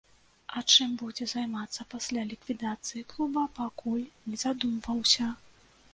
А 0.55 0.61
чым 0.75 0.95
будзе 1.01 1.27
займацца 1.33 1.85
пасля 1.93 2.23
ліквідацыі 2.31 3.03
клуба, 3.15 3.45
пакуль 3.61 4.09
не 4.29 4.43
задумваўся. 4.45 5.33